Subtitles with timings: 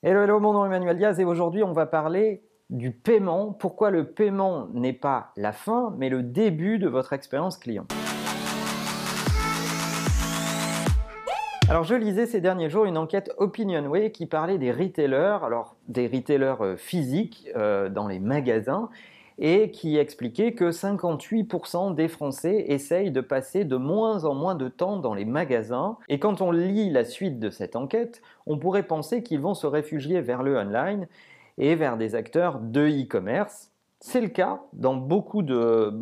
[0.00, 3.52] Hello, hello, mon nom est Emmanuel Diaz et aujourd'hui on va parler du paiement.
[3.52, 7.84] Pourquoi le paiement n'est pas la fin, mais le début de votre expérience client?
[11.68, 16.06] Alors je lisais ces derniers jours une enquête Opinionway qui parlait des retailers, alors des
[16.06, 18.90] retailers euh, physiques euh, dans les magasins,
[19.38, 24.68] et qui expliquait que 58% des Français essayent de passer de moins en moins de
[24.68, 25.96] temps dans les magasins.
[26.08, 29.66] Et quand on lit la suite de cette enquête, on pourrait penser qu'ils vont se
[29.66, 31.06] réfugier vers le online
[31.56, 33.70] et vers des acteurs de e-commerce.
[34.00, 35.92] C'est le cas dans beaucoup, de,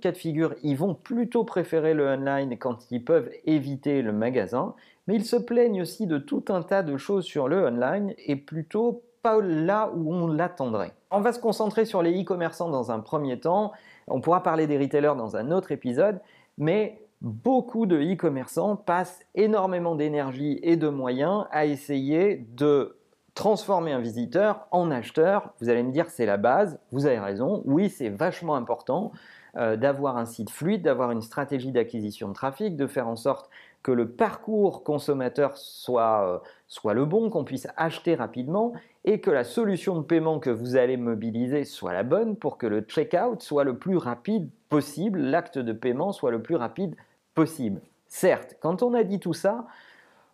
[0.00, 0.54] cas de figure.
[0.62, 4.74] Ils vont plutôt préférer le online quand ils peuvent éviter le magasin,
[5.06, 8.34] mais ils se plaignent aussi de tout un tas de choses sur le online et
[8.34, 9.02] plutôt
[9.34, 10.92] là où on l'attendrait.
[11.10, 13.72] On va se concentrer sur les e-commerçants dans un premier temps.
[14.08, 16.20] On pourra parler des retailers dans un autre épisode,
[16.58, 22.96] mais beaucoup de e-commerçants passent énormément d'énergie et de moyens à essayer de
[23.34, 25.52] transformer un visiteur en acheteur.
[25.60, 29.12] Vous allez me dire c'est la base, vous avez raison, oui c'est vachement important
[29.56, 33.48] euh, d'avoir un site fluide, d'avoir une stratégie d'acquisition de trafic, de faire en sorte
[33.82, 38.72] que le parcours consommateur soit, euh, soit le bon, qu'on puisse acheter rapidement
[39.06, 42.66] et que la solution de paiement que vous allez mobiliser soit la bonne pour que
[42.66, 46.96] le checkout soit le plus rapide possible, l'acte de paiement soit le plus rapide
[47.34, 47.80] possible.
[48.08, 49.66] Certes, quand on a dit tout ça,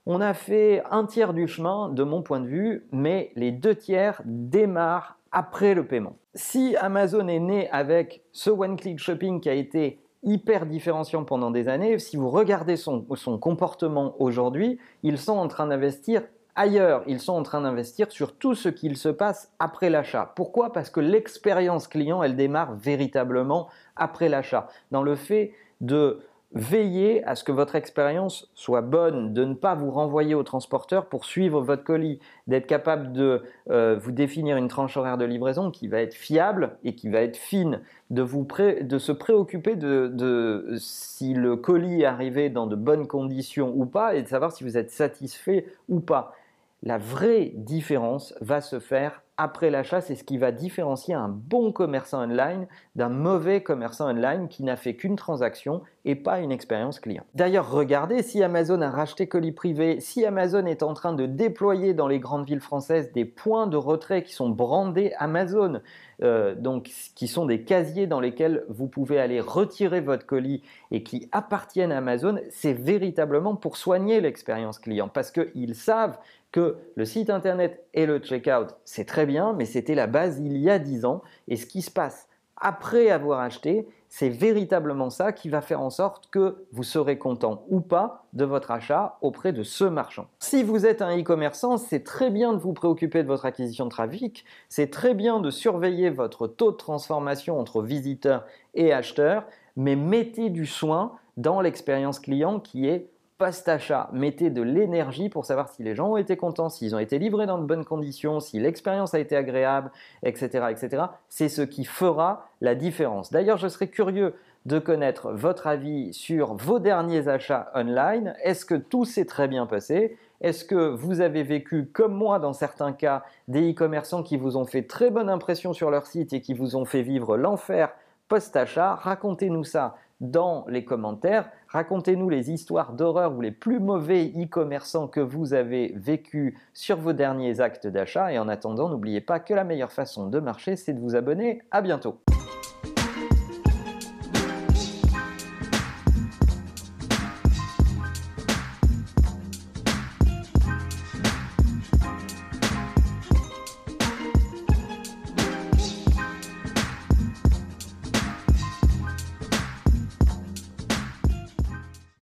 [0.06, 3.75] on a fait un tiers du chemin de mon point de vue, mais les deux
[3.75, 6.17] tiers démarrent après le paiement.
[6.34, 11.69] Si Amazon est né avec ce one-click shopping qui a été hyper différenciant pendant des
[11.69, 11.98] années.
[11.98, 13.03] Si vous regardez son,
[13.41, 16.23] comportement aujourd'hui, ils sont en train d'investir
[16.55, 17.03] ailleurs.
[17.06, 20.33] Ils sont en train d'investir sur tout ce qu'il se passe après l'achat.
[20.36, 20.72] Pourquoi?
[20.72, 24.69] Parce que l'expérience client, elle démarre véritablement après l'achat.
[24.91, 26.20] Dans le fait de
[26.55, 31.06] Veillez à ce que votre expérience soit bonne, de ne pas vous renvoyer au transporteur
[31.06, 35.70] pour suivre votre colis, d'être capable de euh, vous définir une tranche horaire de livraison
[35.70, 37.80] qui va être fiable et qui va être fine,
[38.11, 38.47] de, vous
[38.83, 44.14] de se préoccuper de, si le colis est arrivé dans de bonnes conditions ou pas
[44.14, 46.34] et de savoir si vous êtes satisfait ou pas.
[46.83, 51.73] La vraie différence va se faire après l'achat, c'est ce qui va différencier un bon
[51.73, 52.67] commerçant online
[52.97, 57.25] d'un mauvais commerçant online qui n'a fait qu'une transaction et pas une expérience client.
[57.35, 61.95] D'ailleurs, regardez si Amazon a racheté colis privé, si Amazon est en train de déployer
[61.95, 65.81] dans les grandes villes françaises des points de retrait qui sont brandés Amazon,
[66.23, 71.03] euh, donc qui sont des casiers dans lesquels vous pouvez aller retirer votre colis et
[71.03, 76.19] qui appartiennent à Amazon, c'est véritablement pour soigner l'expérience client parce qu'ils savent
[76.52, 80.57] que le site internet et le checkout, c'est très bien, mais c'était la base il
[80.58, 81.23] y a 10 ans.
[81.48, 85.90] Et ce qui se passe après avoir acheté, c'est véritablement ça qui va faire en
[85.90, 90.27] sorte que vous serez content ou pas de votre achat auprès de ce marchand.
[90.39, 93.90] Si vous êtes un e-commerçant, c'est très bien de vous préoccuper de votre acquisition de
[93.90, 99.45] trafic, c'est très bien de surveiller votre taux de transformation entre visiteurs et acheteurs,
[99.77, 103.08] mais mettez du soin dans l'expérience client qui est
[103.42, 107.19] post-achat, mettez de l'énergie pour savoir si les gens ont été contents, s'ils ont été
[107.19, 109.91] livrés dans de bonnes conditions, si l'expérience a été agréable,
[110.23, 110.67] etc.
[110.70, 111.03] etc.
[111.29, 113.33] C'est ce qui fera la différence.
[113.33, 118.36] D'ailleurs, je serais curieux de connaître votre avis sur vos derniers achats online.
[118.45, 120.17] Est-ce que tout s'est très bien passé?
[120.41, 124.67] Est-ce que vous avez vécu, comme moi dans certains cas, des e-commerçants qui vous ont
[124.67, 127.92] fait très bonne impression sur leur site et qui vous ont fait vivre l'enfer
[128.29, 128.94] post-achat?
[128.94, 131.50] Racontez-nous ça dans les commentaires.
[131.69, 137.12] Racontez-nous les histoires d'horreur ou les plus mauvais e-commerçants que vous avez vécu sur vos
[137.12, 138.32] derniers actes d'achat.
[138.32, 141.60] Et en attendant, n'oubliez pas que la meilleure façon de marcher, c'est de vous abonner.
[141.70, 142.16] À bientôt.